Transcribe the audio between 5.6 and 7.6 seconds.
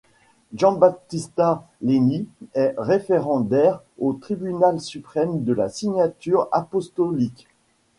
Signature apostolique.